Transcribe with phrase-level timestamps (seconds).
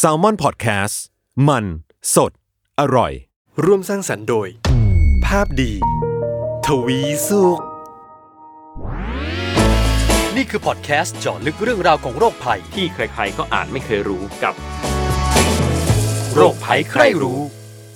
[0.00, 0.94] s a l ม o n PODCAST
[1.48, 1.64] มัน
[2.14, 2.32] สด
[2.80, 3.12] อร่อย
[3.64, 4.48] ร่วมสร้างสรรค์โดย
[5.26, 5.72] ภาพดี
[6.66, 7.60] ทวีสุข
[10.36, 14.54] นี่คือพอดแคสต์เจาะลึกเรื่องราวของโรคภัย ที่ใครๆก็อ่านไม่เคยรู้กับ
[16.34, 17.40] โรคภัยใครรู้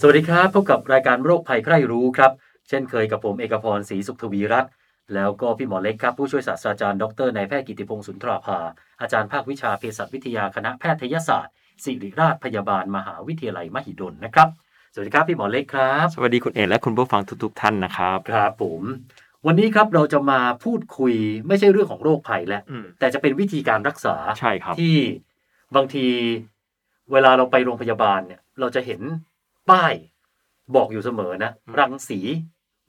[0.01, 2.33] สวัสดีครับพบกับรายการโรคภัยใครรู้ครับ
[2.69, 4.71] เช่นเคยกับผมเอกพรศรีสุขทวีรัตน์
[5.15, 8.59] แล้วก็พี่หมอเล็กครับ ผู้ช่วยศาสตราจารย์ดรนายแพทย์กิติพงศ์สุนทราภา
[9.01, 14.49] อาจารย์ภาควิชาเภสัชวิทยาคณะแพทยศาสตร์ ศิริราชพยาบาลมหาวิทยาลัยมหิดลนะครับ
[14.93, 18.83] สวัสดีครับพี่หมอเล็กครับ สวัสดีคุณเอกและคุณผู้ฟังทุกๆท่านนะครับ ครับผม
[19.47, 21.15] วันนี้ครับเราจะมาพูดคุย
[21.49, 24.99] ไม่ใช่เรื่องของโรคภัยแล้วอืมแต่จะเป็นวิธีการรักษาใช่ครับที่
[25.77, 26.07] บางที
[27.13, 29.01] เวลาเราไปโรงพยาบาลเนี่ย เราจะเห็น
[29.71, 29.95] ป้าย
[30.77, 32.21] บอกอยู่เสมอนะอืมรังสี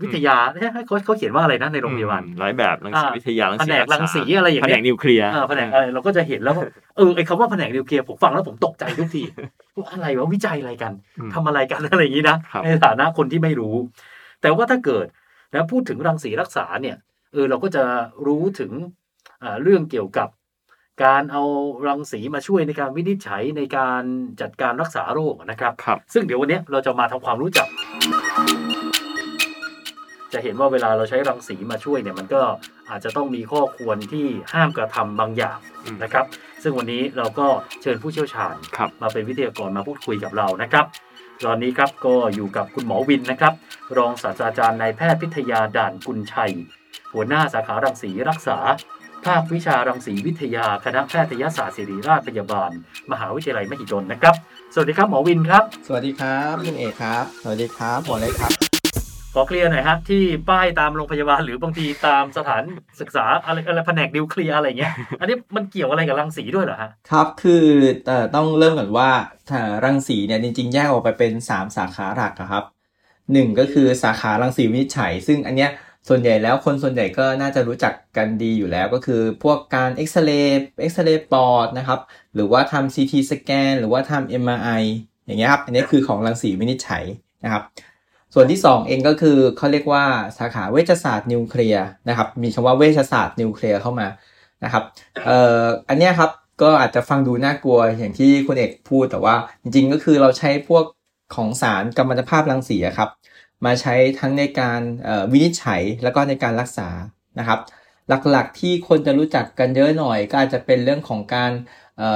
[0.04, 6.66] วิทยาเอ๊ะเขาเขาเขียนว่าอะไรนะในโรงพยาบาลอืมหลายแบบรังสีอ่าวิทยารังแผสีนกรังสีอะไรอย่างแผเงี้นยกนิวเคลียร์อ่าแผนกอะไรเราก็จะเห็นแล้วว่า
[6.98, 9.24] เออไอ้คำว่าแผนกนิวเคลียร์ผมฟังแล้วผมตกใจทุกที
[9.78, 13.76] ว่าอะไรวะวิจัยอะไรกันอืมทำอะไรกันอะไรอย่างนี้นะครับในฐานะคนที่ไม่รู้
[14.42, 15.06] แต่ว่าถ้าเกิด
[15.54, 16.98] นะพูดถึงรังสีรักษาเนี่ย
[17.34, 17.84] เออเราก็จะ
[18.28, 18.72] รู้ถึง
[19.44, 20.30] อ่าเรื่องเกี่ยวกับ
[21.04, 21.44] การเอา
[21.88, 24.04] รังสีมาช่วยในการวินิจฉัยในการ
[24.42, 27.68] จัดการรักษาโรคนะครับครับซึ่งเดี๋ยววันนี้เราจะมาทำความรู้จัก
[30.34, 32.42] จะเห็นว่าเวลาเราใช้รังสีมาช่วยเนี่ยมันก็
[32.90, 36.26] อาจจะต้องมีข้อควรที่ห้ามกระทำบางอย่างอืมนะครับ
[36.64, 37.48] ซึ่งวันนี้เราก็
[37.82, 40.86] เชิญผู้เชี่ยวชาญครับมาเป็นวิทยากรมาพูดคุยกับเรานะครับ
[41.46, 43.54] ตอนนี้ครับก็อยู่กับคุณหมอวินนะครับ
[43.98, 46.54] รองศาสตราจารย์นายแพทย์พิทยาด่านกุลชัย
[47.14, 48.58] หัวหน้าสาขารังสีรักษา
[49.26, 52.72] ภาควิชารังสีวิทยาคณะแพทยศาสตร์ศิริราชพยาบาล
[53.12, 54.36] มหาวิทยาลัยมหิดลนะครับ
[54.74, 58.67] สวัสดีครับหมอวินครับ สวัสดีครับคุณเอกครับ สวัสดีครับหมอเล็กครับ
[59.40, 62.64] ขอเคลียร์หน่อยครับ ที่ป้ายตามโรงพยาบาลหรือบางทีตามสถาน
[63.00, 67.66] ศึกษาอะไรอะไรแผนกนิวเคลียร์อะไรเงี้ย อันนี้มันเกี่ยวอะไรกับรังสีด้วยเหรอฮะครับคือ
[68.36, 69.10] ต้องเริ่มก่อนว่า
[69.86, 72.64] รังสีเนี่ยจริง ๆ แยกออกไปเป็น 3 สาขาหลักครับ
[73.34, 75.70] หนึ่งก็คือสาขารังสีวินิจฉัย ซึ่งอันเนี้ย
[76.08, 82.00] ส่วนใหญ่แล้วคนส่วนใหญ่ก็น่าจะรู้จักกันดีอยู่แล้วก็คือพวกการเอ็กซเรย์เอ็กซเรย์ปอดนะครับ
[82.36, 84.84] หรือว่าทำ CT สแกนหรือว่าทำ MRI
[85.26, 87.04] อย่างเงี้ยครับ อันนี้คือของรังสีวินิจฉัย
[87.46, 87.64] นะครับ
[88.34, 90.04] ส่วนที่ 2 เองก็คือเขาเรียกว่า
[90.38, 94.08] สาขาเวชศาสตร์นิวเคลียร์นะครับมีคำว่าเวชศาสตร์นิวเคลียร์เข้ามา
[94.64, 94.84] นะครับ
[95.26, 100.84] เอ่ออันเนี้ยครับก็อาจจะฟังดูน่ากลัวอย่างที่คุณเอกพูดแต่ว่า จริงๆก็คือเราใช้พวก
[101.36, 103.10] ของสารกัมมันตภาพรังสีครับ
[103.66, 104.82] มาใช้ทั้งในการ
[105.32, 106.90] วินิจฉัยแล้วก็ในการรักษา
[107.40, 107.60] นะครับ
[108.32, 111.52] หลักๆที่คนจะรู้จักกันเยอะหน่อยก็อาจจะเป็นเรื่องของการ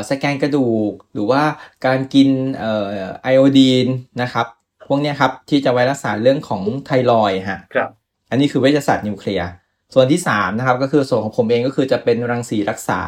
[0.09, 1.43] สแกนกระดูก หรือว่า
[1.85, 2.29] การกิน
[2.63, 2.85] ออ
[3.23, 3.87] ไอโอดีน
[4.21, 4.47] นะครับ
[4.91, 7.89] วกเนี้ยครับ ที่จะไว้รักษาเรื่องของไทรอยด์ฮะครับ
[8.29, 9.49] อันนี้คือเวชศาสตร์นิวเคลียร์
[9.93, 13.01] ส่วนที่3นะครับก็คือส่วนของผมเองก็คือจะเป็นรังสีรักษา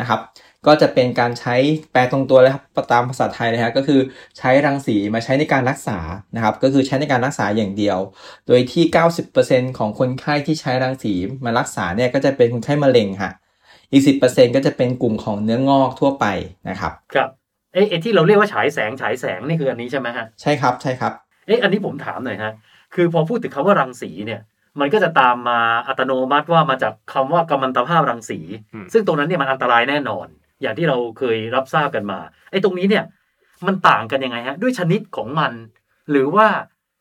[0.00, 0.20] นะครับ
[0.66, 1.54] ก็จะเป็นการใช้
[1.92, 4.00] แปลตรงตัวเลยครับตามภาษาไทยเลยฮะก็คือ
[4.38, 5.98] ใช้รังสีมาใช้ในการรักษา
[6.34, 7.98] นะครับ ก็คือใช้ในการรักษาอย่างเดียว
[8.46, 8.84] โดยที่
[9.30, 11.12] 90%ของคนไข้ที่ใช้รังสี
[11.44, 13.32] มารักษาเนี่ยก็จะเป็นคนไข้มะเร็งฮะ
[13.92, 16.26] อีก 10%ก็จะเป็นกลุ่มของเนื้องอกทั่วไป
[16.68, 17.28] นะครับครับ
[17.74, 21.12] เอ๊ะไอ้ที่เราเรียกว่าฉายแสงฉายแสงนี่คืออันนี้ใช่ไหมฮะใช่ครับใช่ครับ
[21.46, 22.52] เอ๊ะอันนี้ผมถามหน่อยฮะ
[22.94, 24.40] คือพอพูดถึงคำว่ารังสีเนี่ย
[24.80, 28.40] มันก็จะตามมาอัตโนมัติว่ามาจากคำว่ากัมมันตภาพรังสี
[28.74, 30.26] อืมซึ่งตรงนั้นเนี่ยมันอันตรายแน่นอน
[30.62, 32.18] อย่างที่เราเคยรับทราบกันมา
[32.50, 33.04] ไอ้ตรงนี้เนี่ย
[33.66, 35.52] มันต่างกันยังไงฮะ ด้วยชนิดของมัน
[36.10, 36.48] หรือว่า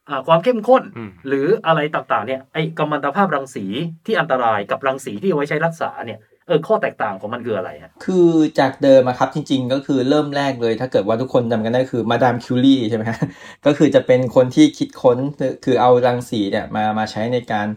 [0.09, 3.65] อ่าความเข้มข้นอืมหรืออะไรต่างๆเนี่ยไอ้กัมมันตภาพรังสี
[4.05, 13.19] ที่อันตรายกับรังสีที่เอาไว้ใช้รักษาเนี่ย เออข้อแตกต่างของมันคืออะไรฮะคือจากเดิมครับจริง ๆ ก็คือเริ่มแรกเลย ถ้าเกิดว่าทุกคนจำกันได้คือมาดามคิวรีใช่ไหมฮะ
[13.65, 15.17] ก็คือจะเป็นคนที่คิดค้น
[15.65, 17.67] คือเอารังสีเนี่ยมามาใช้ในการ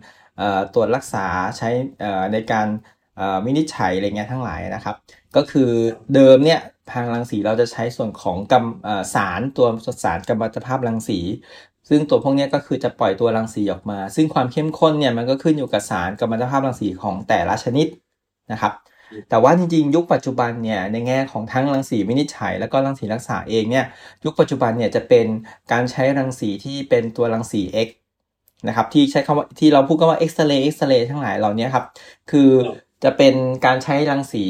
[0.75, 1.27] ตรวจรักษา
[1.59, 1.69] ใช้
[2.33, 2.67] ในการ
[3.17, 4.97] เอ่อวินิจฉัยอะไรเงี้ยทั้งหลายนะครับ
[5.37, 5.71] ก็คือ
[6.15, 6.61] เดิมเนี่ย
[6.93, 9.69] ทางรังสีเราจะใช้ส่วนของกำสารตัว
[10.05, 11.19] สารกัมมันตภาพรังสี
[11.89, 17.87] ซึ่งตัวพวกนี้ก็คือจะปล่อยตัวรังสีออกมา ซึ่งความเข้มข้นเนี่ยมันก็ขึ้นอยู่กับสารกัมมันตภาพรังสีของแต่ละชนิด
[18.53, 18.73] นะครับ
[19.31, 23.85] แต่ว่าจริงๆ ยุคปัจจุบันเนี่ยในแง่ของทั้งรังสีวินิจฉัย แล้วก็รังสีรักษาเองเนี่ย
[24.25, 25.27] ยุคปัจจุบันเนี่ยจะเป็น
[25.73, 27.89] การใช้รังสีที่เป็นตัวรังสี X
[28.69, 31.85] นะครับที่ใช้คำว่าที่เราพูดกันว่าเอ็กซเรย์เอ็กซเรย์ทั้งหลายเหล่านี้ครับ
[32.31, 32.51] คือ
[33.05, 33.35] จะเป็น
[33.67, 34.45] การใช้รังสี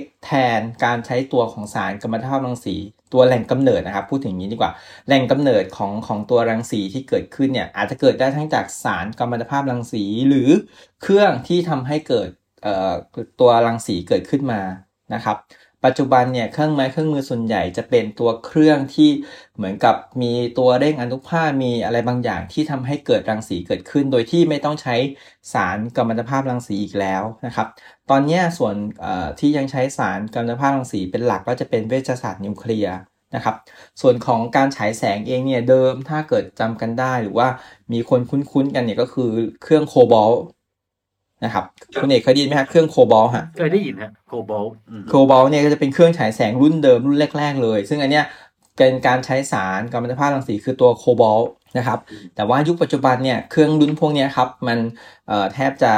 [0.00, 2.76] X แทนการใช้ตัวของสารกัมมันตภาพรังสี
[3.12, 4.72] ตัวแหล่งกำเนิดนะครับ พูดถึงอย่างนี้ดีกว่า
[5.06, 10.48] แหล่งกำเนิดของของตัวรังสีที่เกิดขึ้นเนี่ยอาจจะเกิดได้ทั้งจากสารกัมมันตภาพรังสี หรือ
[11.02, 12.28] เครื่องที่ทำให้เกิด
[13.40, 14.60] ตัวรังสีเกิดขึ้นมา
[15.14, 15.38] นะครับ
[15.86, 19.10] ปัจจุบันเนี่ยเครื่องไม้เครื่องมือส่วนใหญ่จะเป็นตัวเครื่องที่
[19.56, 24.96] เหมือนกับมีตัวเร่งอนุภาคมีอะไรบางอย่างที่ทำให้เกิดรังสีเกิดขึ้น โดยที่ไม่ต้องใช้
[25.52, 27.68] สารกัมมันตภาพรังสีอีกแล้วนะครับ
[28.10, 28.74] ตอนนี้ส่วน
[29.38, 32.96] ที่ยังใช้สารกัมมันตภาพรังสีเป็นหลักก็จะเป็นเวชศาสตร์นิวเคลียร์
[33.34, 33.56] นะครับ
[34.00, 37.48] ส่วนของการฉายแสงเองเนี่ยเดิมถ้าเกิดจำกันได้หรือว่า
[37.92, 39.30] มีคนคุ้นๆกันเนี่ยก็คือ
[39.62, 40.32] เครื่องโคบอล
[41.44, 41.64] นะครับ
[42.00, 44.64] คุณเอกเคยได้ยินไหมครับเครื่องโคบอลฮะเคยได้ยินฮะโคบอล
[45.08, 48.24] โคบอลเนี่ยก็จะเป็นเครื่องฉายแสงรุ่นเดิมรุ่นแรก ๆ เลย ซึ่งอันเนี้ย
[48.78, 51.40] เป็นการใช้สารกัมมันตภาพรังสีคือตัวโคบอล
[51.78, 51.98] นะครับ
[52.36, 54.78] แต่ว่ายุคปัจจุบันเนี่ยเครื่องรุ่นพวกนี้ครับมัน
[55.54, 55.92] แทบจะ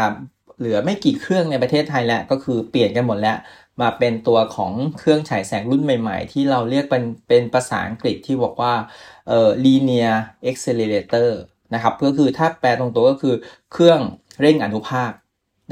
[0.58, 3.36] เหลือไม่กี่เครื่องในประเทศไทยแล้วก็คือเปลี่ยนกันหมดแล้ว
[3.82, 8.72] มาเป็นตัวของเครื่องฉายแสงรุ่นใหม่ๆ ที่เราเรียกเป็นเป็นภาษาอังกฤษที่บอกว่า
[9.28, 10.14] เอ่อ linear
[10.50, 11.30] accelerator
[11.74, 13.34] นะครับก็คือถ้าแปลตรงตัวก็คือ
[13.72, 14.00] เครื่อง
[14.40, 15.10] เร่งอนุภาค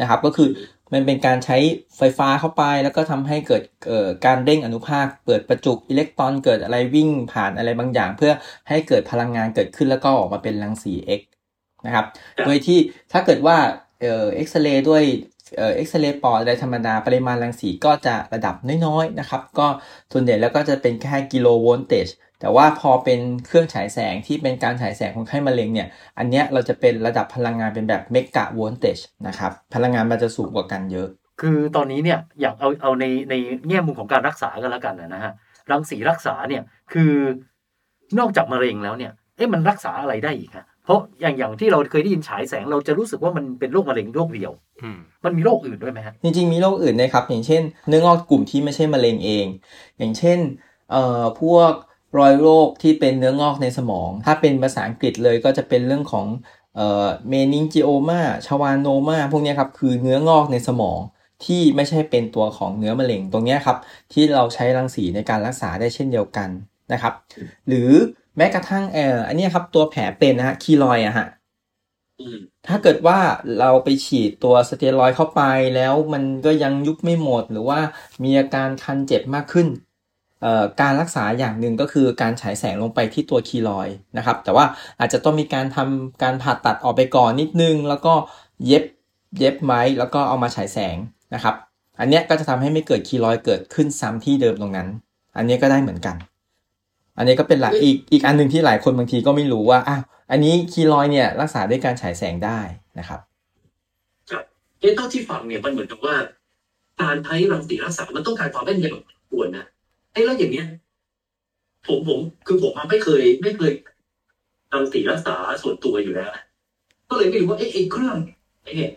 [0.01, 0.49] นะครับ ก็คือ
[0.93, 1.59] มันเป็นการใช้
[1.97, 3.63] ไฟฟ้าเข้าไปแล้วก็ทำให้เกิด
[4.27, 8.33] การเร่งอนุภาคเปิดประจุอิเล็กตรอนเกิดอะไรวิ่งผ่านอะไรบางอย่าง เพื่อ
[8.69, 11.21] ให้เกิดพลังงานเกิดขึ้นแล้วก็ออกมาเป็นรังสี X
[11.87, 12.07] นะครับ
[12.45, 12.79] โดยที่
[13.13, 13.57] ถ้าเกิดว่า
[14.01, 15.03] เอ็กซเรย์ด้วย
[15.77, 18.55] เอ็กซเรย์ปอดอะไรธรรมดาปริมาณรังสีก็จะระดับ
[18.87, 19.67] น้อยๆนะครับ ก็
[20.13, 22.09] ส่วนใหญ่แล้วก็จะเป็นแค่ kilovoltage
[22.43, 31.09] แต่ว่าพอเป็นเครื่องฉายแสงที่เป็นการฉายแสงของคนไข้มะเร็งเนี่ย อันเนี้ยเราจะเป็นระดับพลังงานเป็นแบบ megavoltage นะครับ พลังงานมันจะสูงกว่ากันเยอะ
[31.41, 33.35] คือตอนนี้เนี่ยอยากเอาเอาในใน
[33.69, 35.33] แง่มุมของการรักษากันแล้วกันนะฮะ
[35.71, 36.63] รังสีรักษาเนี่ย
[36.93, 37.13] คือ
[38.19, 44.53] นอกจากมะเร็งแล้วเนี่ยเอ๊ะมันรักษาอะไรได้อีกฮะเพราะอย่างอย่างที่เราเคยได้ยินฉายแสงเราจะรู้สึกว่ามันเป็นโรคมะเร็งโรคเดียว
[45.25, 49.47] มันมีโรคอื่นด้วยไหมฮะจริงๆมีโรคอื่นนะครับ อย่างเช่น เนื้องอกกลุ่มที่ไม่ใช่มะเร็งเอง
[49.99, 50.39] อย่างเช่น
[50.91, 51.73] เอ่อพวก
[52.19, 56.27] รอยโรคที่เป็นเนื้องอกในสมอง ถ้าเป็นภาษาอังกฤษเลยก็จะเป็นเรื่องของ
[56.75, 61.01] เอ่อเมนิงจิโอมาชาวานโนมาพวกนี้ครับคือเนื้องอกในสมอง
[61.45, 63.77] ที่ไม่ใช่เป็นตัวของเนื้อมะเร็งตรงนี้ครับ
[64.13, 66.51] ที่เราใช้รังสีในการรักษาได้เช่นเดียวกัน
[66.93, 67.15] นะครับ
[67.69, 67.91] หรือ
[68.37, 71.27] แม้กระทั่งเอ่ออันนี้ครับตัวแผลเป็นนะฮะคีลอยอะฮะ
[72.67, 73.19] ถ้าเกิดว่า
[73.59, 75.41] เราไปฉีดตัวสเตียรอยเข้าไป
[75.75, 77.81] แล้วมันก็ยังยุบไม่หมด หรือว่า
[78.25, 79.69] มีอาการคันเจ็บมากขึ้น
[80.81, 84.65] การรักษาอย่างหนึ่งก็คือการฉายแสงลงไปที่ตัวคีลอยนะครับ แต่ว่า
[85.01, 88.15] อาจจะต้องมีการทำการผ่าตัดออกไปก่อนนิดนึง แล้วก็
[88.67, 88.85] เย็บ
[89.39, 90.97] เย็บไม้แล้วก็เอามาฉายแสง
[91.35, 91.55] นะครับ
[92.01, 94.89] อันนี้ก็จะทำให้ไม่เกิดคีลอยเกิดขึ้นซ้ำที่เดิมตรงนั้น
[95.37, 96.17] อันนี้ก็ได้เหมือนกัน
[97.19, 99.99] อันนี้ก็เป็นหลักอีกอีกอันหนึ่งที่หลายคนบางทีก็ไม่รู้ว่าอะ
[100.31, 102.59] อันนี้คีลอยเนี่ยรักษาด้วยการฉายแสงได้
[102.99, 103.21] นะครับ
[104.31, 104.45] ครับ
[104.81, 106.15] เอ๊ะเท่าที่ฟังเนี่ยมันเหมือนกับว่า
[107.03, 109.67] การใช้รังสีรักษา มันต้องการความแม่นยำควรนะ
[110.13, 110.67] ไอ้แล้วอย่างเนี้ย
[111.87, 113.73] ผมผมคือผมไม่เคย ไม่เคย
[114.73, 116.31] รังสีรักษาส่วนตัวอยู่แล้ว
[117.09, 118.17] ก็เลยไม่รู้ว่าไอ้ไอ้เครื่อง
[118.63, 118.93] ไอ้เนี่ย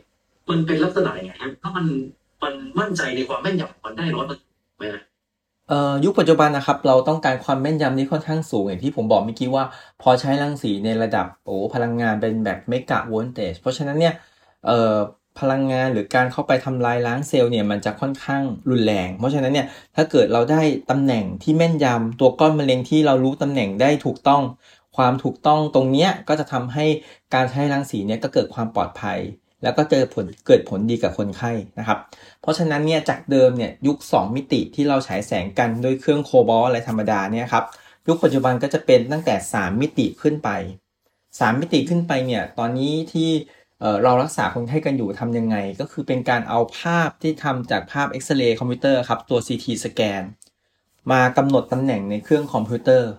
[0.50, 1.86] มันเป็นลักษณะยังไงครับถ้ามัน
[2.44, 4.86] มันมั่นใจในความแม่นยำมันได้ร้อยเปอร์เซ็นต์ไหม
[5.70, 9.64] เอ่อยุคปัจจุบันนะครับ เราต้องการความแม่นยำนี้ค่อนข้างสูงอย่างที่ผมบอกเมื่อกี้ว่า
[10.02, 14.14] พอใช้รังสีในระดับโอ้พลังงานเป็นแบบ megavoltage เพราะฉะนั้นเนี่ย
[14.66, 14.96] เอ่อ
[15.40, 24.42] พลังงานหรือการเข้าไปทำลายล้างเซลล์เนี่ยมันจะค่อนข้างรุนแรง เพราะฉะนั้นเนี่ยถ้าเกิดเราได้ตำแหน่งที่แม่นยำตัวก้อนมะเร็งที่เรารู้ตำแหน่งได้ถูกต้อง
[24.98, 26.86] ความถูกต้องตรงเนี้ยก็จะทำให้
[27.34, 29.20] การใช้รังสีเนี่ยก็เกิดความปลอดภัย
[29.63, 32.00] แล้วก็เจอผลเกิดผลดีกับคนไข้นะครับ
[32.42, 37.65] เพราะฉะนั้นเนี่ยจากเดิมเนี่ยยุค 2 มิติที่เราฉายแสงกันด้วยเครื่องโคบอลต์อะไรธรรมดาเนี่ยครับ
[38.08, 40.50] ยุคปัจจุบันก็จะเป็นตั้งแต่ 3 มิติขึ้นไป
[41.06, 43.30] 3 มิติขึ้นไปเนี่ยตอนนี้ที่
[44.03, 50.22] เรารักษาคนไข้กันอยู่ทำยังไง ก็คือเป็นการเอาภาพที่ทำจากภาพเอ็กซเรย์คอมพิวเตอร์ครับ ตัว CT สแกน
[51.12, 53.12] มากำหนดตำแหน่งในเครื่องคอมพิวเตอร์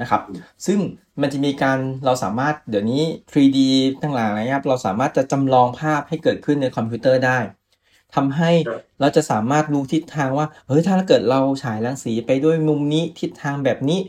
[0.00, 0.22] นะครับ
[0.66, 0.78] ซึ่ง
[1.20, 3.02] มันจะมีการเราสามารถเดี๋ยวนี้
[3.32, 3.58] 3D
[4.02, 7.38] ทั้งหลายนะครับ เราสามารถจะจำลองภาพให้เกิดขึ้นในคอมพิวเตอร์ได้
[8.14, 8.50] ทำให้
[9.00, 14.00] เราจะสามารถรู้ทิศทางว่า เฮ้ย ถ้าเกิดเราฉายรังสีไปด้วยมุมนี้ทิศทางแบบนี้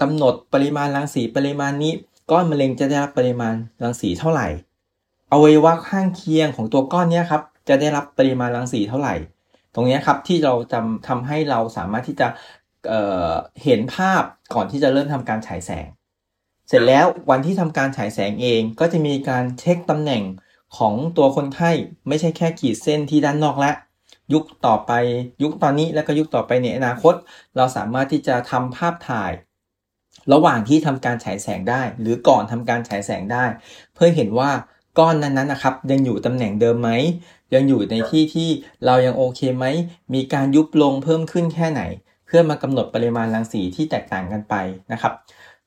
[0.00, 1.92] กำหนดปริมาณรังสีปริมาณนี้
[2.30, 4.48] ก้อนมะเร็งจะได้รับปริมาณรังสีเท่าไหร่
[5.32, 9.14] อวัยวะข้างเคียงของตัวก้อนนี้ครับจะได้รับปริมาณรังสีเท่าไหร่
[9.74, 12.28] ตรงนี้ครับที่เราจำทำให้เราสามารถที่จะ
[12.86, 14.22] เเห็นภาพ
[14.54, 15.86] ก่อนที่จะเริ่มทำการฉายแสง
[16.68, 20.22] เสร็จแล้ววันที่ทำการฉายแสงเองก็จะมีการเช็คตำแหน่ง
[20.76, 21.70] ของตัวคนไข้
[22.08, 23.74] ไม่ใช่แค่ขีดเส้นที่ด้านนอกแล้ว
[24.32, 24.92] ยุคต่อไป
[25.42, 27.14] ยุคตอนนี้แล้วก็ยุคต่อไปในอนาคต
[27.56, 29.32] เราสามารถที่จะทำภาพถ่าย
[30.32, 33.44] ระหว่างที่ทำการฉายแสงได้ หรือก่อนทำการฉายแสงได้
[33.94, 34.50] เพื่อเห็นว่า
[34.98, 36.90] ก้อนนั้นๆนะครับ ยังอยู่ตำแหน่งเดิมไหม
[37.54, 38.48] ยังอยู่ในที่ที่
[38.86, 39.66] เรายังโอเคไหม
[40.14, 41.82] มีการยุบลงเพิ่มขึ้นแค่ไหน
[42.26, 44.54] เพื่อมากำหนดปริมาณรังสีที่แตกต่างกันไป
[44.92, 45.12] นะครับ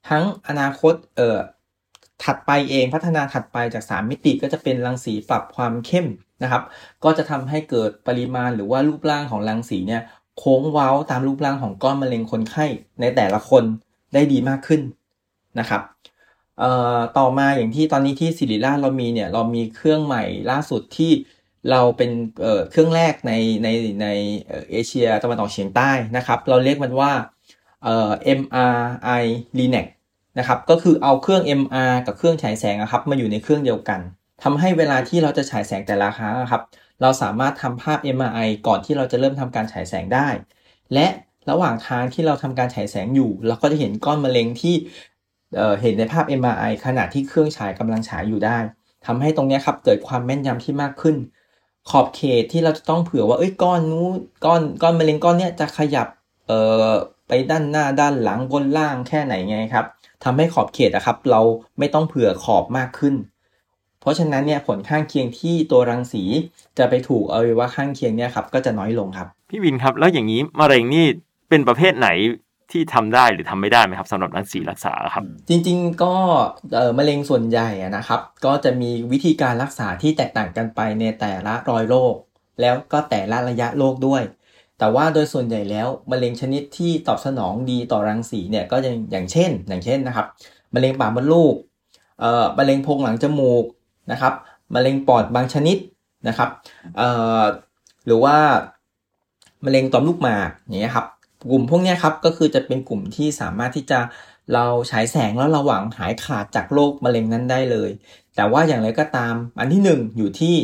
[0.10, 1.40] ทั้งอนาคตเอ่อ
[2.24, 6.08] ถัดไปเองพัฒนาถัดไปจาก 3 มิติก็จะเป็นรังสีปรับความเข้ม
[6.44, 6.64] นะครับ
[7.04, 10.02] ก็จะทำให้เกิดปริมาณหรือว่ารูปร่างของรังสีเนี่ย
[10.38, 12.66] โค้งเว้าตามรูปร่างของก้อนมะเร็งคนไข้
[13.02, 13.64] ในแต่ละคน
[14.14, 14.82] ได้ดีมากขึ้น
[15.60, 15.82] นะครับ
[16.62, 21.12] เอ่อต่อมาอย่างที่ตอนนี้ที่ศิริราชเรามีเนี่ยเรามีเครื่องใหม่ล่าสุดที่
[21.72, 23.32] เราเป็นเอ่อเครื่องแรกใน
[23.64, 23.68] ใน
[24.02, 24.08] ใน
[24.72, 27.12] เอเชียตะวันออกเฉียงใต้นะครับ เราเรียกมันว่า
[27.84, 29.24] เอ่อ MRI
[29.60, 29.88] Linac
[30.40, 34.00] นะครับก็คือเอาเครื่อง MR กับเครื่องฉายแสงอะครับมาอยู่ในเครื่องเดียวกัน
[34.44, 36.62] ทำให้เวลาที่เราจะฉายแสงแต่ละครั้งครับ
[37.02, 40.28] เราสามารถทำภาพ MRI ก่อนที่เราจะเริ่มทำการฉายแสงได้
[40.94, 41.08] และ
[41.50, 44.76] ระหว่างทางที่เราทำการฉายแสงอยู่ เราก็จะเห็นก้อนมะเร็งที่
[45.56, 48.58] เเห็นในภาพ MRI ขณะที่เครื่องฉายกำลังฉายอยู่ได้
[49.06, 51.16] ทำให้ตรงนี้ครับเกิดความแม่นยำที่มากขึ้น
[51.90, 54.08] ขอบเขตที่เราจะต้องเผื่อว่าเอ้ยก้อนนู้
[54.46, 56.08] ก้อนก้อนมะเร็งก้อนเนี้ยจะขยับ
[56.48, 56.90] เอ่อ
[57.28, 59.86] ไปด้านหน้าด้านหลังบนล่างแค่ไหนไงครับ
[60.24, 61.42] ทำให้ขอบเขตอะครับ เรา
[61.80, 63.16] ไม่ต้องเผื่อขอบมากขึ้น
[64.02, 66.24] เพราะฉะนั้นเนี่ยผลข้างเคียงที่ตัวรังสี
[66.78, 71.06] จะไปถูกอวัยวะข้างเคียงเนี่ยครับก็จะน้อยลงครับ พี่วินครับแล้วอย่างนี้มะเร็งนี่
[71.50, 72.10] เป็นประเภทไหน
[72.74, 76.14] ที่ทำได้หรือทำไม่ได้ไหมครับสำหรับรังสีรักษาครับ จริง ๆ ก็
[76.74, 82.14] เอ่อมะเร็งส่วนใหญ่อะนะครับ ก็จะมีวิธีการรักษาที่แตกต่างกันไปในแต่ละรอยโรค
[82.62, 84.24] แล้วก็แต่ละระยะโรคด้วย
[84.78, 90.26] แต่ว่าโดยส่วนใหญ่แล้วมะเร็งชนิดที่ตอบสนองดีต่อรังสีเนี่ยก็อย่างอย่างเช่น อย่างเช่นนะครับ
[90.74, 91.56] มะเร็งปากมดลูก
[92.20, 93.66] เอ่อมะเร็งโพรงหลังจมูก
[94.12, 94.34] นะครับ
[94.76, 95.78] มะเร็งปอดบางชนิด
[96.28, 96.50] นะครับ
[96.98, 97.10] เอ่
[97.40, 97.42] อ
[98.06, 98.38] หรือว่า
[99.66, 101.08] มะเร็งต่อมลูกหมากอย่างเงี้ยครับ
[101.50, 104.00] กลุ่มพวกนี้ครับก็คือจะเป็นกลุ่มที่สามารถที่จะ
[104.54, 107.90] เราฉายแสงแล้วเราหวังหายขาดจากโรคมะเร็งนั้นได้เลย
[108.36, 110.56] แต่ว่าอย่างไรก็ตาม อันที่หนึ่งอยู่ที่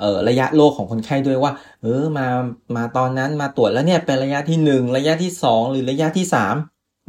[0.00, 1.52] เออระยะโรคของคนไข้ด้วยว่า
[1.82, 2.26] เออมา
[2.76, 6.54] มาตอนนั้นมาตรวจแล้วเนี่ยเป็นระยะที่หนึ่งระยะที่สองหรือระยะที่สาม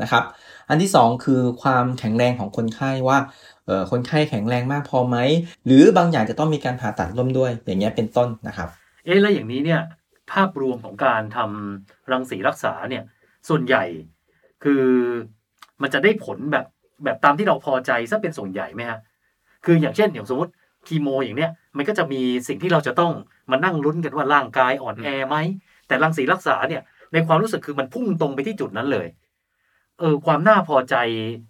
[0.02, 0.24] นะครับ
[0.70, 3.18] อันที่สองคือความแข็งแรงของคนไข้ว่า
[3.66, 5.18] เออคนไข้แข็งแรงมากพอไหม
[5.66, 8.70] หรือบางอย่างจะต้องมีการผ่าตัดร่วมด้วยอย่างเงี้ยเป็นต้นนะครับ
[9.06, 9.82] เอ๊ะแล้วอย่างนี้เนี่ย
[10.32, 13.04] ภาพรวมของการทำรังสีรักษาเนี่ย
[13.50, 13.84] ส่วนใหญ่
[14.64, 14.86] คือ
[15.82, 16.66] มันจะได้ผลแบบ
[17.04, 19.00] แบบตามที่เราพอใจซะเป็นส่วนใหญ่ไหมฮะ
[19.66, 20.52] คืออย่างเช่นอย่างสมมติ
[20.88, 23.12] คีโมอย่างเนี้ยมันก็จะมีสิ่งที่เราจะต้อง
[23.52, 25.36] มานั่งลุ้นกันว่าร่างกายอ่อนแอไหม
[25.88, 26.82] แต่รังสีรักษาเนี่ย
[27.14, 29.08] ในความรู้สึกคือมันพุ่งตรงไปที่จุดนั้นเลย
[30.00, 30.96] เออความน่าพอใจ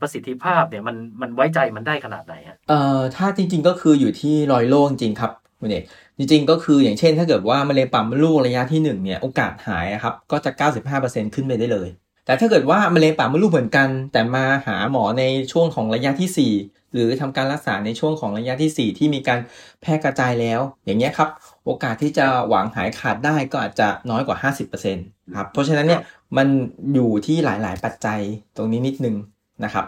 [0.01, 5.32] ประสิทธิภาพเนี่ยมันมันไว้ใจมันได้ขนาดไหนฮะเอ่อถ้าจริง ๆ ก็คืออยู่ที่รอยโรคจริงครับ
[5.63, 5.84] คุณเอก
[6.17, 10.51] จริงๆก็คืออย่างเช่น ถ้าเกิดว่ามะเร็งปากมดลูกระยะที่หนึ่งเนี่ยโอกาสหายครับก็จะ
[10.93, 11.89] 95%ขึ้นไปได้เลย
[12.25, 19.39] แต่ถ้าเกิดว่ามะเร็งปากมดลูกเหมือนกัน แต่มาหาหมอในช่วงของระยะที่ 4 หรือทำการรักษาในช่วงของระยะที่ 4 ที่มีการ
[19.82, 21.29] แพร่กระจายแล้ว อย่างเงี้ยครับ
[21.65, 24.38] โอกาสที่จะหวังหายขาดได้ก็อาจจะน้อยกว่า
[24.86, 26.01] 50%ครับเพราะฉะนั้นเนี่ย
[26.38, 26.48] มัน
[26.93, 28.20] อยู่ที่หลายๆปัจจัย
[28.58, 29.15] ตรงนี้นิดนึง
[29.63, 29.86] นะครับ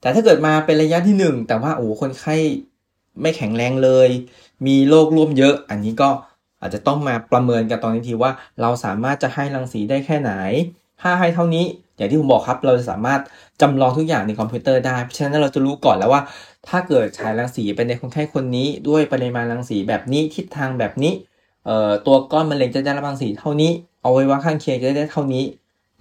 [0.00, 2.36] แต่ถ้าเกิดมาเป็นระยะที่หนึ่งแต่ว่าโอ้คนไข้
[3.22, 4.08] ไม่แข็งแรงเลย
[4.66, 6.10] มีโรคร่วมเยอะ อันนี้ก็
[6.60, 10.32] อาจจะต้องมาประเมินกันตอนนี้ทีว่า เราสามารถจะให้รังสีได้แค่ไหน
[11.00, 11.64] ถ้าให้เท่านี้
[11.96, 13.20] อย่างที่ผมบอกครับ เราจะสามารถ
[13.60, 16.22] จำลองทุกอย่างในคอมพิวเตอร์ได้เพราะฉะนั้นเราจะรู้ก่อนแล้วว่า
[16.68, 21.12] ถ้าเกิดฉายรังสีไปในคนไข้คนนี้ ด้วยปริมาณรังสีแบบนี้ทิศทางแบบนี้
[22.06, 23.70] ตัวก้อนมะเร็งจะได้รับรังสีเท่านี้
[24.02, 25.44] เอาไว้ว่าข้างเคียงจะได้เท่านี้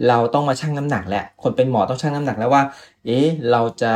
[0.08, 2.64] เราต้องมาชั่งน้ำหนักแหละ คนเป็นหมอต้องชั่งน้ำหนักแล้วว่า
[3.06, 3.92] เอ๊ะเราจะ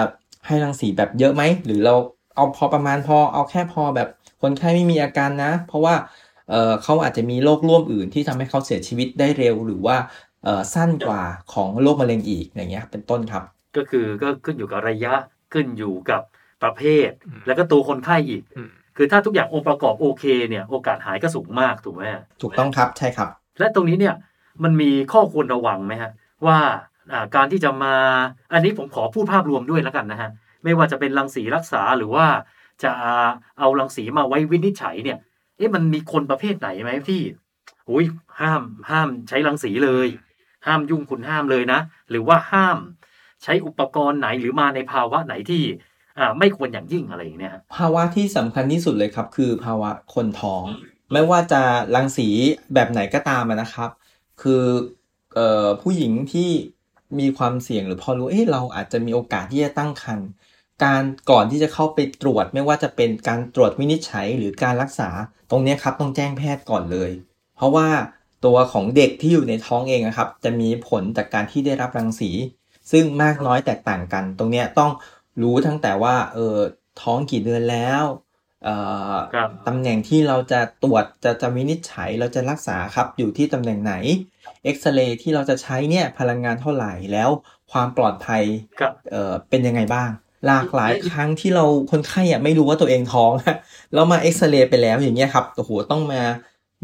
[0.48, 1.96] ให้รังสีแบบเยอะไหมหรือเรา
[2.36, 4.10] เอาพอประมาณพอเอาแค่พอแบบ
[4.46, 5.96] คนไข้ไม่มีอาการนะ เพราะว่า
[6.50, 9.98] เอ่อเขาอาจจะมีโรคร่วมอื่นที่ทำให้เขาเสียชีวิตได้เร็วหรือว่า
[10.44, 11.22] เอ่อสั้นกว่า
[11.54, 13.44] ของโรคมะเร็งอีกอย่างเงี้ยเป็นต้นครับ
[13.78, 15.14] ก็คือก็ขึ้นอยู่กับระยะ
[15.54, 16.22] ขึ้นอยู่กับ
[16.64, 24.16] ประเภทอืมแล้วก็ตัวคนไข้อีกอืมคือถ้าทุกอย่างองค์ประกอบโอเคเนี่ยโอกาสหายก็สูงมากถูกไหมฮะถูกต้องครับใช่ครับ และตรงนี้เนี่ย
[24.64, 26.12] มันมีข้อควรระวังไหมฮะ
[26.46, 26.58] ว่า
[27.12, 27.96] อ่าการที่จะมา
[28.54, 30.30] อันนี้ผมขอพูดภาพรวมด้วยแล้วกันนะฮะ
[30.64, 32.26] ไม่ว่าจะเป็นรังสีรักษาหรือว่า
[32.84, 32.94] จะ
[33.60, 35.18] เอารังสีมาไว้วินิจฉัยเนี่ย
[35.58, 37.22] เอ๊ะมันมีคนประเภทไหนไหมที่
[37.90, 38.06] อุ้ย
[38.40, 40.08] ห้ามห้ามใช้รังสีเลย
[40.66, 41.80] ห้ามยุ่งคุณห้ามเลยนะ
[42.10, 42.78] หรือว่าห้าม
[43.44, 45.64] ใช้อุปกรณ์ไหนหรือมาในภาวะไหนที่
[46.20, 50.64] อ่าไม่ควรอย่างยิ่งอะไรอย่างเนี้ยภาวะที่สำคัญที่สุดเลยครับ คือภาวะคนท้อง
[51.12, 51.62] ไม่ว่าจะ
[51.96, 52.28] รังสี
[52.74, 53.90] แบบไหนก็ตามนะครับ
[54.42, 54.64] คือ
[55.36, 56.50] เอ่อผู้หญิงที่
[57.20, 60.30] มีความเสี่ยงหรือพอรู้เอ๊ะเราอาจจะมีโอกาสที่จะตั้งครรภ์
[60.84, 65.10] การก่อนที่จะเข้าไปตรวจไม่ว่าจะเป็นการตรวจวินิจฉัยหรือการรักษา
[65.52, 67.12] ตรงเนี้ยครับต้องแจ้งแพทย์ก่อนเลย
[67.56, 67.88] เพราะว่า
[68.46, 72.32] ตัวของเด็กที่อยู่ในท้องเองอะครับ จะมีผลจากการที่ได้รับรังสี
[72.92, 74.92] ซึ่งมากน้อยแตกต่างกัน ตรงเนี้ยต้อง
[75.42, 76.58] รู้ตั้งแต่ว่าเออ
[77.02, 78.04] ท้องกี่เดือนแล้ว
[78.64, 78.76] เอ่
[79.12, 83.94] อครับตำแหน่งที่เราจะตรวจจะจะวินิจฉัยเราจะรักษาครับอยู่ที่ตำแหน่งไหน
[84.64, 87.30] เอ็กซเรย์ที่เราจะใช้เนี่ยพลังงานเท่าไหร่แล้ว
[87.72, 88.44] ความปลอดภัย
[88.80, 90.10] ครับเอ่อเป็นยังไงบ้าง
[90.48, 93.32] หลากหลายครั้งที่เราคนไข้อะไม่รู้ว่าตัวเองท้อง
[93.94, 96.22] แล้วมาเอ็กซเรย์ไปแล้วอย่างเงี้ยครับโอ้โหต้องมา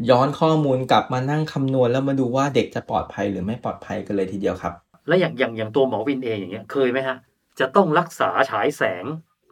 [0.09, 4.73] ย้อนข้อมูลกลับมานั่งคำนวณแล้วมาดูว่าเด็กจะปลอดภัยหรือไม่ปลอดภัยกันเลยทีเดียวครับ
[5.07, 7.17] แล้วอย่างอย่างอย่างตัวหมอวินเองอย่างเงี้ยเคยไหมฮะ
[7.59, 9.05] จะต้องรักษาฉายแสง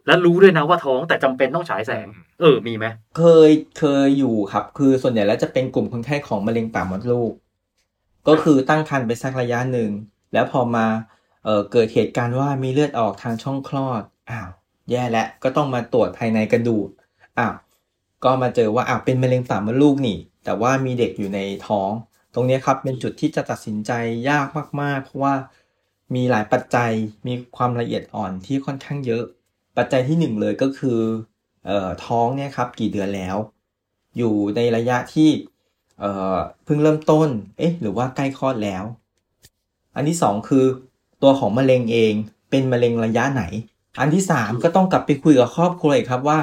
[0.06, 2.06] และรู้ด้วยนะว่าท้องแต่จำเป็นต้องฉายแสง
[2.40, 2.86] เออมีไหม
[3.18, 7.32] เคยเคยอยู่ครับ คือส่วนใหญ่แล้วจะเป็นกลุ่มคนไข้ของมะเร็งปากมดลูก
[8.28, 9.90] ก็คือตั้งครรภ์ไปสักระยะหนึ่ง
[10.32, 10.86] แล้วพอมา
[11.44, 14.48] เออเกิดเหตุการณ์ว่ามีเลือดออกทางช่องคลอดอ้าว
[14.90, 16.88] แย่แล้วก็ต้องมาตรวจภายในกระดูก
[17.38, 17.54] อ้าว
[18.24, 21.90] ก็มาเจอว่าอ้าวเป็นมะเร็งปากมดลูกนี่ แต่ว่ามีเด็กอยู่ในท้อง
[22.34, 23.90] ตรงนี้ครับเป็นจุดที่จะตัดสินใจ
[24.28, 24.46] ยาก
[24.80, 25.34] มาก ๆ เพราะว่า
[26.14, 26.90] มีหลายปัจจัย
[27.26, 29.24] มีความละเอียดอ่อนที่ค่อนข้างเยอะ
[29.76, 30.98] ปัจจัยที่หนึ่งเลยก็คือ
[31.66, 33.36] เอ่อท้องเนี่ยครับกี่เดือนแล้ว
[34.18, 35.30] อยู่ในระยะที่
[36.00, 37.28] เอ่อเพิ่งเริ่มต้น
[37.58, 38.84] เอ๊ะ หรือว่าใกล้คลอดแล้ว
[39.94, 40.64] อันที่สองคือ
[41.22, 42.14] ตัวของมะเร็งเอง
[42.50, 43.42] เป็นมะเร็งระยะไหน
[44.00, 46.40] อันที่สามก็ต้องกลับไปคุยกับครอบครัวอีกครับว่า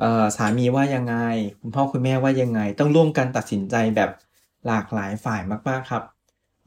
[0.00, 1.16] เออสามีว่ายังไง
[1.60, 4.10] คุณพ่อคุณแม่ว่ายังไง ต้องร่วมกันตัดสินใจแบบ
[4.66, 6.02] หลากหลายฝ่ายมากๆครับ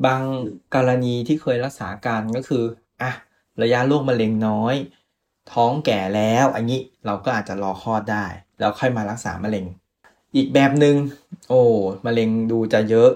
[0.05, 0.21] บาง
[0.75, 2.63] กรณีที่เคยรักษาการก็คือ
[3.01, 3.11] อะ
[3.61, 4.75] ระยะโรคมะเร็งน้อย
[5.53, 8.25] ท้องแก่แล้วอันนี้เราก็อาจจะรอคลอดได้
[8.59, 9.65] แล้วค่อยมารักษามะเร็ง
[10.35, 10.95] อีกแบบหนึ่ง
[11.49, 11.61] โอ้
[12.05, 13.09] มะเร็งดูจะเยอะ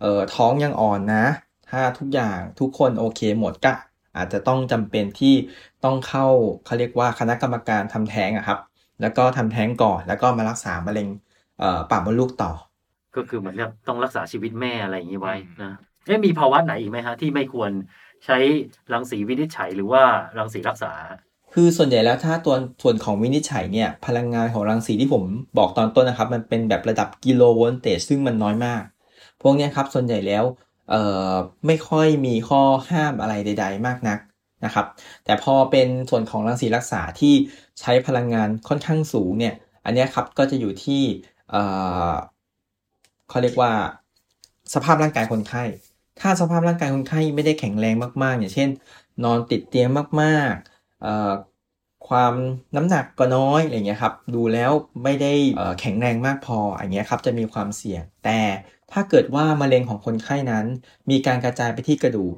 [0.00, 1.24] เออท้องยังอ่อนนะ
[1.70, 3.72] ถ้าทุกอย่างทุกคนโอเคหมดก็
[4.16, 5.34] อาจจะต้องจำเป็นที่
[5.84, 6.26] ต้องเข้า
[6.64, 8.58] เขาเรียกว่าคณะกรรมการทำแท้งอะครับ
[9.00, 11.08] แล้วก็ทำแท้งก่อนแล้วก็มารักษามะเร็ง
[11.58, 12.52] เอ่อปากมดลูกต่อ
[13.16, 15.72] ก็คือเหมือนกับต้องรักษาชีวิตแม่อะไรอย่างนี้ไว้นะ
[16.06, 17.70] เอ๊ะมีภาวะไหนอีกไหมฮะที่ไม่ควร
[18.26, 18.36] ใช้
[18.92, 20.02] รังสีวินิจฉัยหรือว่า
[20.38, 20.92] รังสีรักษา
[21.54, 25.24] คือส่วนใหญ่แล้วถ้าตัวส่วนของวินิจฉัยเนี่ยพลังงานของรังสีที่ผม
[25.58, 28.82] บอกตอนต้นนะครับ มันเป็นแบบระดับกิโลโวลต์เตจซึ่งมันน้อยมาก
[29.42, 30.44] พวกเนี้ยครับส่วนใหญ่แล้ว
[30.90, 31.32] เอ่อ
[31.66, 34.18] ไม่ค่อยมีข้อห้ามอะไรใด ๆ มากนัก
[34.64, 34.86] นะครับ
[35.24, 37.34] แต่พอเป็นส่วนของรังสีรักษาที่
[37.80, 41.02] ใช้พลังงานค่อนข้างสูงเนี่ย อันนี้ครับก็จะอยู่ที่
[41.50, 41.62] เอ่
[42.10, 42.12] อ
[43.28, 43.72] เขาเรียกว่า
[44.74, 45.64] สภาพร่างกายคนไข้
[46.20, 48.68] ถ้าสภาพร่างกายคนไข้ไม่ได้แข็งแรงมากๆ อย่างเช่น
[49.24, 49.88] นอนติดเตียง
[50.22, 52.34] มากๆ ความ
[52.76, 54.72] น้ำหนักก็น้อยอะไรเงี้ยครับ ดูแล้ว
[55.04, 55.32] ไม่ได้
[55.80, 58.40] แข็งแรงมากพออย่างเงี้ยครับจะมีความเสี่ยง แต่
[58.92, 60.66] ถ้าเกิดว่ามะเร็งของคนไข้นั้น
[61.10, 62.36] มีการกระจายไปที่กระดูก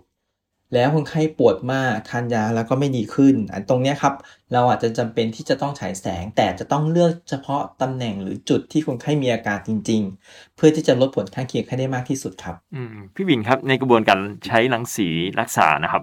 [0.74, 4.14] แล้วคนไข้ปวดมากทานยาแล้วก็ไม่ดีขึ้น อันตรงเนี้ยครับ
[4.52, 15.08] เราอาจจะจำเป็นที่จะต้องฉายแสง แต่จะต้องเลือกเฉพาะตำแหน่งหรือจุดที่คนไข้มีอาการจริง ๆ เพื่อที่จะลดผลข้างเคียงให้ได้มากที่สุดครับ อืมพี่วินครับในกระบวนการใช้รังสี
[15.40, 16.02] รักษานะครับ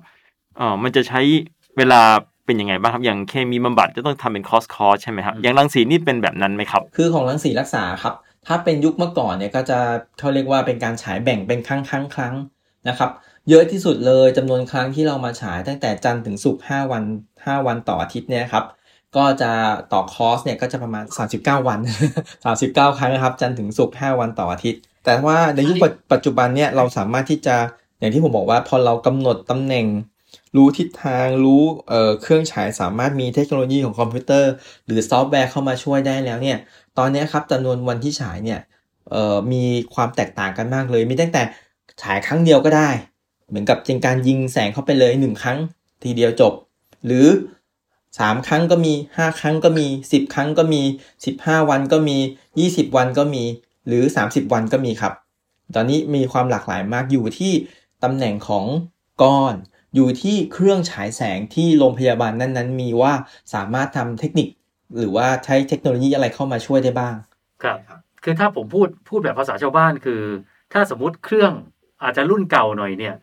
[0.58, 1.22] เออมันจะใช้
[1.78, 2.02] เวลา
[2.46, 8.14] เป็นยังไงบ้างครับ อย่างเคมีบำบัดจะต้องทำเป็นคอร์สคอร์สใช่ไหมครับ อย่างรังสีนี่เป็นแบบนั้นไหมครับ คือของรังสีรักษาครับ
[8.48, 9.80] ถ้าเป็นยุคเมื่อก่อนเนี่ยก็จะ
[10.20, 12.36] เขาเรียกว่าเป็นการฉายแบ่งเป็นครั้งครั้งครั้ง
[12.90, 13.12] นะครับ
[13.50, 17.04] เยอะที่สุดเลยจำนวนครั้งที่เรามาฉายตั้งแต่จันทร์ถึงศุกร์5วัน
[17.36, 18.66] 5 วันต่ออาทิตย์เนี่ยครับ
[19.16, 19.52] ก็จะ
[19.94, 21.04] ต่อคอร์สเนี่ยก็จะประมาณ
[21.36, 21.80] 39 วัน
[22.36, 27.56] 39 ครั้งนะครับ จันทร์ถึงศุกร์5วันต่ออาทิตย์ แต่ว่าในยุคปัจปัจจุบันเนี่ยเราสามารถที่จะ
[28.00, 29.88] อย่างที่ผมบอกว่าพอเรากำหนดตำแหน่ง
[30.56, 34.52] รู้ทิศทางรู้เเครื่องฉายสามารถมีเทคโนโลยีของคอมพิวเตอร์
[34.86, 36.58] หรือซอฟต์แวร์เข้ามาช่วยได้แล้วเนี่ย
[36.98, 38.60] ตอนนี้ครับจำนวนวันที่ฉายเนี่ย
[39.52, 41.42] มีความแตกต่างกันมากเลย มีตั้งแต่
[42.04, 42.90] ฉายครั้งเดียวก็ได้
[43.48, 45.58] เหมือนกับเป็นการยิงแสงเข้าไปเลยหนึ่งครั้ง
[46.04, 46.54] ทีเดียวจบ
[47.06, 47.28] หรือ
[48.20, 50.82] สามครั้งก็มีห้าครั้งก็มีสิบครั้งก็มี
[51.26, 52.18] สิบห้าวันก็มี
[52.60, 53.44] ยี่สิบวันก็มี
[53.88, 55.14] หรือสามสิบวันก็มีครับ
[55.76, 57.54] ตอนนี้มีความหลากหลายมากอยู่ที่
[58.04, 58.66] ตำแหน่งของ
[59.22, 59.56] ก้อน
[59.96, 63.14] อยู่ที่เครื่องฉายแสงที่โรงพยาบาลนั้นๆ มีว่า
[63.54, 64.48] สามารถทำเทคนิค
[64.97, 67.15] หรือว่าใช้เทคโนโลยีอะไรเข้ามาช่วยได้บ้าง
[67.63, 67.78] ครับ
[68.23, 70.21] คือถ้าผมพูดพูดแบบภาษาชาวบ้านคือ
[70.73, 71.52] ถ้าสมมติเครื่อง
[72.04, 73.15] อาจจะรุ่นเก่าหน่อยเนี่ย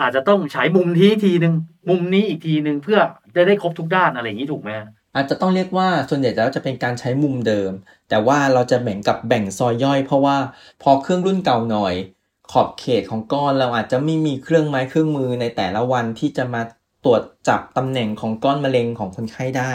[0.00, 1.54] อาจจะต้องฉายมุมนี้ทีหนึ่ง
[1.88, 2.98] มุมนี้อีกทีหนึ่งเพื่อ
[3.36, 4.70] จะได้ครบทุกด้านอะไรอย่างนี้ถูกไหม
[5.14, 7.72] อาจจะต้องเรียกว่าส่วนใหญ่แล้วจะเป็นการใช้มุมเดิม
[8.08, 10.36] แต่ว่าเราจะแบ่งกับแบ่งซอยย่อย เพราะว่า
[10.82, 11.94] พอเครื่องรุ่นเก่าหน่อย
[12.52, 16.62] ขอบเขตของก้อนเราอาจจะไม่มีเครื่องไม้เครื่องมือในแต่ละวันที่จะมา
[17.04, 19.72] ตรวจจับตำแหน่งของก้อนมะเร็งของคนไข้ได้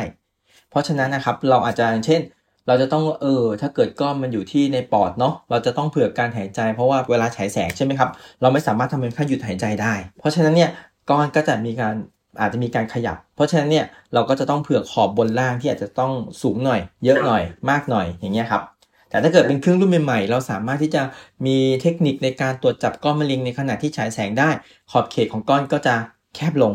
[0.75, 2.21] เพราะฉะนั้นนะครับเราอาจจะอย่างเช่น
[2.67, 8.09] เราจะต้องเออถ้าเกิดก้อนมันอยู่ที่ในปอดเนาะเราจะต้องเผื่อการหายใจ เพราะว่าเวลาฉายแสงใช่ไหมครับ
[8.41, 10.69] เราไม่สามารถทำให้คนไข้หยุดหายใจได้ เพราะฉะนั้นเนี่ย
[11.09, 11.95] ก้อนก็จะมีการ
[12.39, 16.11] อาจจะมีการขยับ เพราะฉะนั้นเนี่ยเราก็จะต้องเผื่อขอบบนล่างที่อาจจะต้อง
[16.41, 18.61] สูงหน่อย เยอะหน่อยมากหน่อยอย่างเงี้ยครับ
[19.09, 21.01] แต่ถ้าเกิดเป็นเครื่องรุ่นใหม่ๆ เราสามารถที่จะ
[21.45, 24.49] มีเทคนิคในการตรวจจับก้อนมะเร็งในขณะที่ฉายแสงได้
[24.91, 25.95] ขอบเขตของก้อนก็จะ
[26.35, 26.73] แคบลง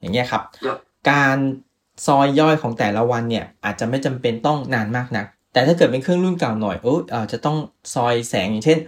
[0.00, 0.78] อย่างเงี้ยครับครับ
[1.10, 1.36] การ
[2.06, 7.56] ซอยย่อยของแต่ละวันเนี่ยอาจจะไม่จำเป็นต้องนานมากนัก แต่ถ้าเกิดเป็นเครื่องรุ่นเก่าหน่อยโอ้อาจจะต้อง
[7.94, 8.78] ซอยแสงอย่างเช่น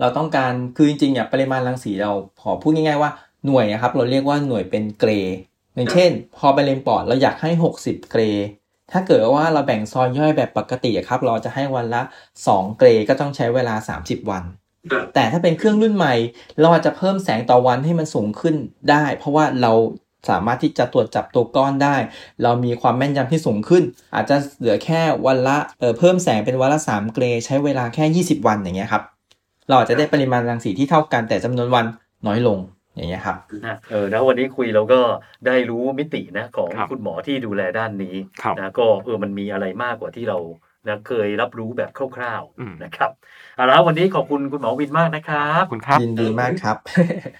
[0.00, 3.10] เราต้องการคือจริงๆเนี่ยปริมาณรังสีเราขอพูดง่ายๆว่า
[3.46, 5.34] หน่วยนะครับเราเรียกว่าหน่วยเป็นเกรย์
[5.74, 7.50] อย่างเช่น พอไปเลนปอดเราอยากให้
[7.82, 8.44] 60 เกรย์
[8.92, 12.02] ถ้าเกิดว่าเราแบ่งซอยย่อยแบบปกติครับ เราจะให้วันละ
[12.40, 14.44] 2 เกรย์ก็ต้องใช้เวลา 30 วัน
[14.90, 16.14] ครับแต่ถ้าเป็นเครื่องรุ่นใหม่
[16.60, 18.54] เราอาจจะเพิ่มแสงต่อวันให้มันสูงขึ้น
[18.90, 19.72] ได้ เพราะว่าเรา
[20.30, 21.96] สามารถที่จะตรวจจับตัวก้อนได้
[22.42, 29.02] เรามีความแม่นยำที่สูงขึ้น อาจจะเหลือแค่วันละเออเพิ่มแสงเป็นวันละ 3 เกรย์ใช้เวลาแค่ 20 วันอย่างเงี้ยครับ
[29.68, 31.84] เราอาจจะได้ปริมาณรังสีที่เท่ากันแต่จำนวนวัน
[32.26, 32.58] น้อยลง
[32.96, 35.00] อย่างเงี้ยครับนะเออแล้ววันนี้คุยเราก็
[35.46, 40.38] ได้รู้มิตินะของครับคุณหมอที่ดูแลด้านนี้ครับนะก็เออมันมีอะไรมากกว่าที่เรา
[40.88, 43.10] นะเคยรับรู้แบบคร่าวอืมๆนะครับ
[43.56, 46.76] เอาละวันนี้ขอบคุณคุณหมอวินมากนะครับขอบคุณครับยินดีมากครับ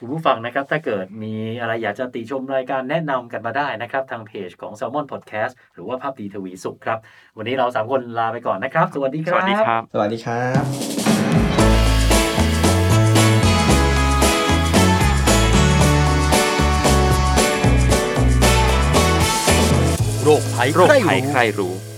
[0.01, 6.99] คุณผู้ฟังนะครับ ถ้าเกิดมีอะไรอยากจะติชมรายการแนะนำกันมาได้นะครับ ทางเพจของ Salmon Podcast หรือว่าภาพดีทวีสุขครับ
[7.39, 10.65] วันนี้เราสามคนลาไปก่อนนะครับ สวัสดีคสรับวัสดีครับ สวัสดีครับ
[20.25, 21.92] โรคภัยโรคใครภัยรู้ใครรู้